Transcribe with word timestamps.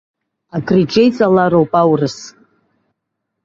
Акриҿеиҵалароуп 0.55 1.71
аурыс. 1.81 2.17